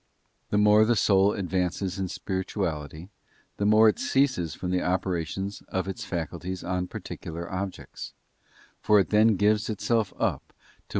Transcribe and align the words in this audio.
The 0.49 0.57
more 0.57 0.83
the 0.83 0.95
soul 0.95 1.33
advances 1.33 1.99
in_ 1.99 2.05
spirituality, 2.09 3.11
the 3.57 3.67
more 3.67 3.87
it 3.87 3.99
ceases 3.99 4.55
from 4.55 4.71
the 4.71 4.81
operations 4.81 5.61
of 5.67 5.87
its_ 5.87 6.01
faculties 6.07 6.63
on 6.63 6.87
particular 6.87 7.47
objects; 7.51 8.13
for 8.79 8.99
it 8.99 9.11
then 9.11 9.35
gives 9.35 9.69
itself 9.69 10.11
up 10.13 10.17
to 10.17 10.25
* 10.25 10.25
Acts 10.25 10.87
xvii. 10.87 10.87